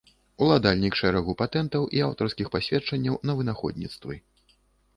Уладальнік 0.45 0.93
шэрагу 1.01 1.35
патэнтаў 1.41 1.85
і 1.99 2.03
аўтарскіх 2.07 2.51
пасведчанняў 2.57 3.21
на 3.31 3.39
вынаходніцтвы. 3.43 4.21